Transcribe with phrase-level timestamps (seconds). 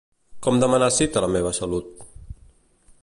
[0.45, 2.03] Com demanar cita a La meva salut?